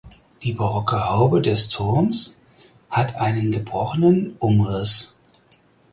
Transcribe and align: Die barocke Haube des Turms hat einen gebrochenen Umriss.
Die 0.41 0.53
barocke 0.53 1.09
Haube 1.09 1.43
des 1.43 1.67
Turms 1.69 2.41
hat 2.89 3.17
einen 3.17 3.51
gebrochenen 3.51 4.35
Umriss. 4.39 5.19